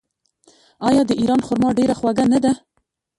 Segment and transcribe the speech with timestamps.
[0.87, 2.51] آیا د ایران خرما ډیره خوږه نه ده؟